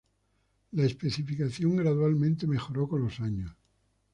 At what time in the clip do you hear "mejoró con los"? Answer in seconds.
2.47-3.19